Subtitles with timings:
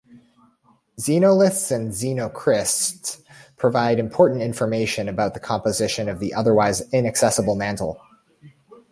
[0.99, 3.21] Xenoliths and xenocrysts
[3.55, 8.01] provide important information about the composition of the otherwise inaccessible mantle.